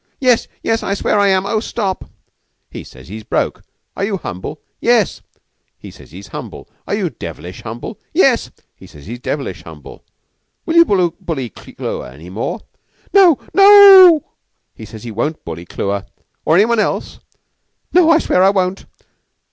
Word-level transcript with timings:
"Yes, 0.19 0.47
yes! 0.63 0.81
I 0.81 0.95
swear 0.95 1.19
I 1.19 1.27
am. 1.27 1.45
Oh, 1.45 1.59
stop!" 1.59 2.05
"He 2.71 2.83
says 2.83 3.07
he 3.07 3.17
is 3.17 3.23
broke. 3.23 3.61
Are 3.95 4.03
you 4.03 4.17
humble?" 4.17 4.59
"Yes!" 4.79 5.21
"He 5.77 5.91
says 5.91 6.09
he 6.09 6.17
is 6.17 6.29
humble. 6.29 6.67
Are 6.87 6.95
you 6.95 7.11
devilish 7.11 7.61
humble?" 7.61 7.99
"Yes!" 8.11 8.49
"He 8.75 8.87
says 8.87 9.05
he 9.05 9.13
is 9.13 9.19
devilish 9.19 9.63
humble. 9.63 10.03
Will 10.65 10.75
you 10.75 10.85
bully 10.85 11.49
Clewer 11.51 12.07
any 12.07 12.31
more?" 12.31 12.61
"No. 13.13 13.37
No 13.53 14.07
ooh!" 14.15 14.23
"He 14.73 14.85
says 14.85 15.03
he 15.03 15.11
won't 15.11 15.45
bully 15.45 15.65
Clewer. 15.65 16.05
Or 16.45 16.55
any 16.55 16.65
one 16.65 16.79
else?" 16.79 17.19
"No. 17.93 18.09
I 18.09 18.17
swear 18.17 18.41
I 18.41 18.49
won't." 18.49 18.85